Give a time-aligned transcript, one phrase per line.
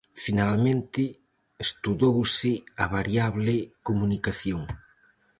[0.25, 1.03] Finalmente,
[1.67, 2.51] estudouse
[2.83, 3.55] a variable
[3.87, 4.61] comunicación.